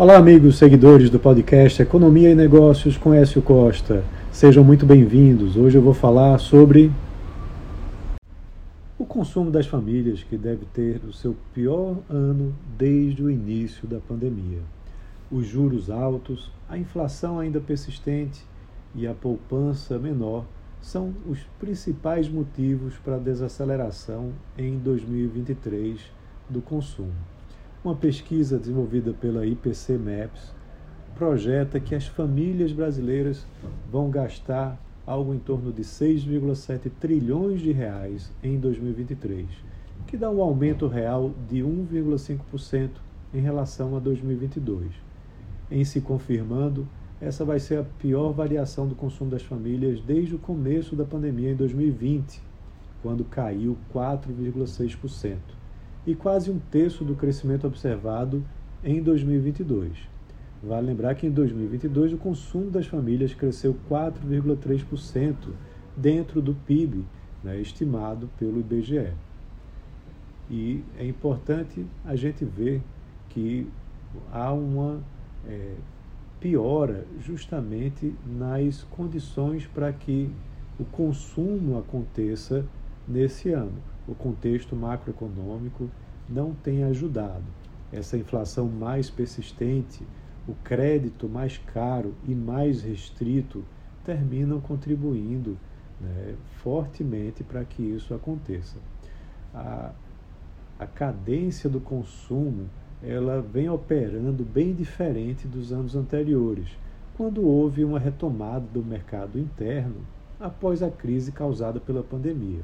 Olá, 0.00 0.16
amigos 0.16 0.56
seguidores 0.56 1.10
do 1.10 1.18
podcast 1.18 1.82
Economia 1.82 2.30
e 2.30 2.34
Negócios 2.34 2.96
com 2.96 3.12
Écio 3.12 3.42
Costa. 3.42 4.02
Sejam 4.32 4.64
muito 4.64 4.86
bem-vindos. 4.86 5.58
Hoje 5.58 5.76
eu 5.76 5.82
vou 5.82 5.92
falar 5.92 6.38
sobre 6.38 6.90
o 8.98 9.04
consumo 9.04 9.50
das 9.50 9.66
famílias 9.66 10.22
que 10.22 10.38
deve 10.38 10.64
ter 10.72 11.02
o 11.06 11.12
seu 11.12 11.36
pior 11.52 11.98
ano 12.08 12.54
desde 12.78 13.22
o 13.22 13.30
início 13.30 13.86
da 13.86 13.98
pandemia. 13.98 14.60
Os 15.30 15.46
juros 15.46 15.90
altos, 15.90 16.50
a 16.66 16.78
inflação 16.78 17.38
ainda 17.38 17.60
persistente 17.60 18.42
e 18.94 19.06
a 19.06 19.12
poupança 19.12 19.98
menor 19.98 20.46
são 20.80 21.12
os 21.28 21.40
principais 21.58 22.26
motivos 22.26 22.94
para 23.04 23.16
a 23.16 23.18
desaceleração 23.18 24.30
em 24.56 24.78
2023 24.78 26.00
do 26.48 26.62
consumo. 26.62 27.12
Uma 27.82 27.94
pesquisa 27.94 28.58
desenvolvida 28.58 29.14
pela 29.14 29.46
IPC 29.46 29.96
Maps 29.96 30.52
projeta 31.14 31.80
que 31.80 31.94
as 31.94 32.06
famílias 32.06 32.72
brasileiras 32.72 33.46
vão 33.90 34.10
gastar 34.10 34.78
algo 35.06 35.32
em 35.32 35.38
torno 35.38 35.72
de 35.72 35.80
6,7 35.80 36.90
trilhões 37.00 37.62
de 37.62 37.72
reais 37.72 38.30
em 38.42 38.58
2023, 38.58 39.46
que 40.06 40.18
dá 40.18 40.30
um 40.30 40.42
aumento 40.42 40.86
real 40.88 41.32
de 41.48 41.60
1,5% 41.60 42.90
em 43.32 43.40
relação 43.40 43.96
a 43.96 43.98
2022. 43.98 44.92
Em 45.70 45.82
se 45.82 46.02
confirmando, 46.02 46.86
essa 47.18 47.46
vai 47.46 47.58
ser 47.58 47.78
a 47.78 47.82
pior 47.82 48.30
variação 48.34 48.86
do 48.86 48.94
consumo 48.94 49.30
das 49.30 49.42
famílias 49.42 50.02
desde 50.02 50.34
o 50.34 50.38
começo 50.38 50.94
da 50.94 51.06
pandemia 51.06 51.52
em 51.52 51.56
2020, 51.56 52.42
quando 53.02 53.24
caiu 53.24 53.78
4,6% 53.90 55.59
e 56.06 56.14
quase 56.14 56.50
um 56.50 56.58
terço 56.58 57.04
do 57.04 57.14
crescimento 57.14 57.66
observado 57.66 58.44
em 58.82 59.02
2022. 59.02 59.92
Vale 60.62 60.86
lembrar 60.86 61.14
que 61.14 61.26
em 61.26 61.30
2022 61.30 62.12
o 62.12 62.18
consumo 62.18 62.70
das 62.70 62.86
famílias 62.86 63.34
cresceu 63.34 63.76
4,3% 63.88 65.34
dentro 65.96 66.42
do 66.42 66.54
PIB, 66.54 67.04
né, 67.42 67.58
estimado 67.60 68.28
pelo 68.38 68.60
IBGE. 68.60 69.12
E 70.50 70.84
é 70.98 71.06
importante 71.06 71.86
a 72.04 72.16
gente 72.16 72.44
ver 72.44 72.82
que 73.28 73.66
há 74.32 74.52
uma 74.52 75.00
é, 75.46 75.74
piora 76.40 77.06
justamente 77.20 78.14
nas 78.26 78.82
condições 78.84 79.66
para 79.66 79.92
que 79.92 80.30
o 80.78 80.84
consumo 80.84 81.78
aconteça 81.78 82.66
nesse 83.06 83.50
ano 83.50 83.90
o 84.10 84.14
contexto 84.14 84.74
macroeconômico 84.74 85.88
não 86.28 86.52
tem 86.52 86.82
ajudado. 86.82 87.44
Essa 87.92 88.16
inflação 88.16 88.66
mais 88.66 89.08
persistente, 89.08 90.04
o 90.48 90.54
crédito 90.64 91.28
mais 91.28 91.58
caro 91.58 92.12
e 92.26 92.34
mais 92.34 92.82
restrito 92.82 93.64
terminam 94.04 94.60
contribuindo 94.60 95.56
né, 96.00 96.34
fortemente 96.56 97.44
para 97.44 97.64
que 97.64 97.82
isso 97.82 98.12
aconteça. 98.12 98.78
A, 99.54 99.92
a 100.78 100.86
cadência 100.86 101.70
do 101.70 101.80
consumo 101.80 102.68
ela 103.02 103.40
vem 103.40 103.68
operando 103.68 104.44
bem 104.44 104.74
diferente 104.74 105.46
dos 105.46 105.72
anos 105.72 105.94
anteriores, 105.94 106.68
quando 107.16 107.46
houve 107.46 107.84
uma 107.84 107.98
retomada 107.98 108.66
do 108.72 108.82
mercado 108.82 109.38
interno 109.38 109.96
após 110.38 110.82
a 110.82 110.90
crise 110.90 111.30
causada 111.30 111.78
pela 111.78 112.02
pandemia 112.02 112.62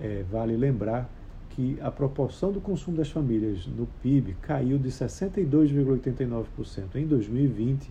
é, 0.00 0.24
vale 0.30 0.56
lembrar 0.56 1.10
que 1.50 1.78
a 1.80 1.90
proporção 1.90 2.52
do 2.52 2.60
consumo 2.60 2.96
das 2.96 3.10
famílias 3.10 3.66
no 3.66 3.88
PIB 4.02 4.36
caiu 4.40 4.78
de 4.78 4.88
62,89% 4.88 6.94
em 6.94 7.06
2020 7.06 7.90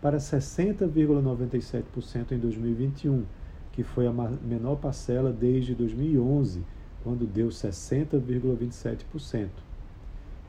para 0.00 0.18
60,97% 0.18 2.32
em 2.32 2.38
2021, 2.38 3.24
que 3.72 3.82
foi 3.82 4.06
a 4.06 4.12
menor 4.12 4.76
parcela 4.76 5.32
desde 5.32 5.74
2011, 5.74 6.62
quando 7.02 7.26
deu 7.26 7.48
60,27%. 7.48 9.48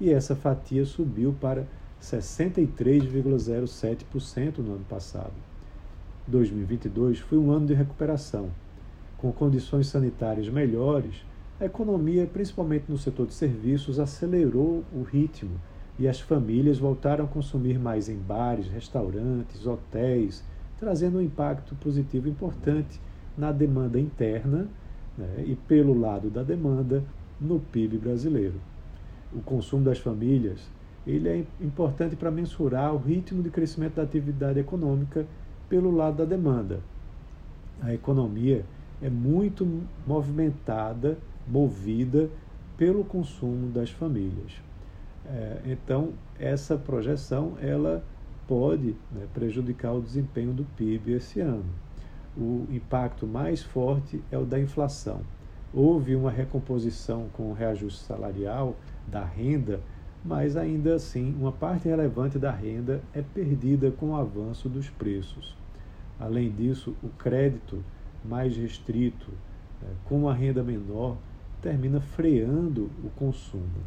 E 0.02 0.12
essa 0.12 0.36
fatia 0.36 0.86
subiu 0.86 1.34
para 1.40 1.66
63,07% 2.02 4.58
no 4.60 4.76
ano 4.76 4.86
passado. 4.86 5.34
2022 6.28 7.20
foi 7.20 7.38
um 7.38 7.52
ano 7.52 7.68
de 7.68 7.74
recuperação 7.74 8.50
com 9.22 9.31
condições 9.31 9.88
sanitárias 9.88 10.47
melhores, 10.50 11.25
a 11.59 11.66
economia, 11.66 12.25
principalmente 12.25 12.85
no 12.88 12.97
setor 12.97 13.28
de 13.28 13.34
serviços, 13.34 14.00
acelerou 14.00 14.84
o 14.94 15.03
ritmo 15.03 15.59
e 15.97 16.07
as 16.07 16.19
famílias 16.22 16.80
voltaram 16.80 17.25
a 17.25 17.28
consumir 17.28 17.78
mais 17.78 18.07
em 18.07 18.18
bares, 18.18 18.68
restaurantes, 18.68 19.68
hotéis, 19.68 20.44
trazendo 20.80 21.18
um 21.18 21.22
impacto 21.22 21.75
positivo 21.75 22.30
importante 22.30 23.00
na 23.38 23.52
demanda 23.52 24.00
interna 24.00 24.69
né, 25.18 25.44
e, 25.46 25.56
pelo 25.56 26.00
lado 26.00 26.30
da 26.30 26.41
demanda, 26.41 27.03
no 27.40 27.59
PIB 27.59 27.97
brasileiro. 27.97 28.56
O 29.34 29.41
consumo 29.41 29.84
das 29.84 30.00
famílias 30.00 30.59
ele 31.06 31.28
é 31.28 31.46
importante 31.59 32.16
para 32.16 32.31
mensurar 32.31 32.94
o 32.94 32.97
ritmo 32.97 33.41
de 33.41 33.50
crescimento 33.50 33.96
da 33.96 34.03
atividade 34.03 34.59
econômica 34.59 35.25
pelo 35.68 35.91
lado 35.91 36.18
da 36.18 36.25
demanda. 36.25 36.80
A 37.81 37.94
economia 37.94 38.63
é 39.02 39.10
muito 39.10 39.66
movimentada, 40.06 41.18
movida 41.48 42.30
pelo 42.78 43.04
consumo 43.04 43.70
das 43.72 43.90
famílias. 43.90 44.62
É, 45.26 45.62
então, 45.66 46.14
essa 46.40 46.78
projeção 46.78 47.54
ela 47.62 48.04
pode 48.48 48.96
né, 49.12 49.28
prejudicar 49.34 49.94
o 49.94 50.02
desempenho 50.02 50.54
do 50.54 50.64
PIB 50.76 51.14
esse 51.14 51.40
ano. 51.40 51.66
O 52.38 52.66
impacto 52.72 53.28
mais 53.28 53.62
forte 53.62 54.24
é 54.32 54.38
o 54.38 54.46
da 54.46 54.60
inflação. 54.60 55.22
Houve 55.74 56.16
uma 56.16 56.31
recomposição 56.31 57.28
com 57.34 57.52
o 57.52 57.54
reajuste 57.54 58.00
salarial 58.00 58.76
da 59.08 59.24
renda, 59.24 59.81
mas 60.26 60.58
ainda 60.58 60.96
assim 60.96 61.36
uma 61.40 61.52
parte 61.52 61.88
relevante 61.88 62.40
da 62.40 62.52
renda 62.52 63.02
é 63.14 63.22
perdida 63.22 63.92
com 63.92 64.12
o 64.12 64.16
avanço 64.16 64.68
dos 64.68 64.90
preços. 64.90 65.56
Além 66.20 66.52
disso, 66.52 66.96
o 67.04 67.10
crédito 67.10 67.84
mais 68.24 68.56
restrito, 68.56 69.31
é, 69.81 69.85
com 70.06 70.19
uma 70.19 70.34
renda 70.34 70.63
menor, 70.63 71.18
termina 71.62 72.00
freando 72.00 72.90
o 73.03 73.09
consumo. 73.16 73.84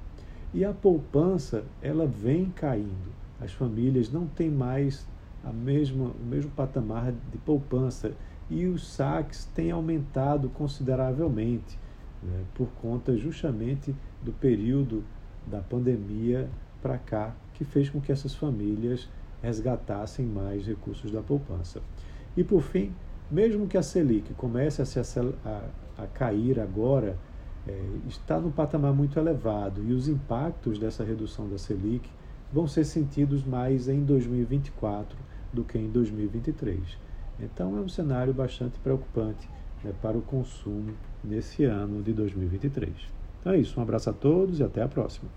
E 0.55 0.65
a 0.65 0.73
poupança, 0.73 1.65
ela 1.81 2.07
vem 2.07 2.51
caindo. 2.51 3.13
As 3.41 3.53
famílias 3.53 4.11
não 4.13 4.27
têm 4.27 4.51
mais 4.51 5.07
a 5.43 5.53
mesma, 5.53 6.11
o 6.11 6.25
mesmo 6.25 6.51
patamar 6.53 7.13
de 7.13 7.39
poupança 7.39 8.13
e 8.49 8.67
os 8.67 8.87
saques 8.87 9.47
têm 9.55 9.71
aumentado 9.71 10.49
consideravelmente 10.51 11.79
né, 12.23 12.45
por 12.55 12.69
conta 12.81 13.17
justamente 13.17 13.95
do 14.23 14.33
período 14.33 15.03
da 15.47 15.61
pandemia 15.61 16.49
para 16.81 16.99
cá, 16.99 17.35
que 17.55 17.65
fez 17.65 17.89
com 17.89 18.01
que 18.01 18.13
essas 18.13 18.35
famílias 18.35 19.09
resgatassem 19.43 20.25
mais 20.25 20.67
recursos 20.67 21.11
da 21.11 21.21
poupança. 21.21 21.83
E 22.37 22.45
por 22.45 22.63
fim, 22.63 22.93
mesmo 23.33 23.67
que 23.67 23.79
a 23.79 23.83
Selic 23.83 24.35
comece 24.35 24.83
a, 24.83 24.85
se 24.85 25.01
a, 25.01 25.63
a 25.97 26.07
cair 26.07 26.61
agora, 26.61 27.17
é, 27.67 27.81
está 28.07 28.39
no 28.39 28.53
patamar 28.53 28.93
muito 28.93 29.19
elevado 29.19 29.83
e 29.83 29.93
os 29.93 30.07
impactos 30.07 30.79
dessa 30.79 31.03
redução 31.03 31.49
da 31.49 31.57
Selic 31.57 32.09
vão 32.53 32.67
ser 32.67 32.85
sentidos 32.85 33.43
mais 33.43 33.89
em 33.89 34.05
2024 34.05 35.17
do 35.51 35.65
que 35.65 35.79
em 35.79 35.89
2023. 35.89 36.79
Então 37.41 37.79
é 37.79 37.81
um 37.81 37.89
cenário 37.89 38.35
bastante 38.35 38.79
preocupante 38.81 39.49
né, 39.83 39.93
para 40.03 40.19
o 40.19 40.23
consumo 40.23 40.93
nesse 41.25 41.65
ano 41.65 42.03
de 42.03 42.13
2023. 42.13 42.93
Então 43.41 43.53
é 43.53 43.59
isso, 43.59 43.81
um 43.81 43.83
abraço 43.83 44.11
a 44.11 44.13
todos 44.13 44.61
e 44.61 44.63
até 44.63 44.83
a 44.83 44.89
próxima. 44.89 45.31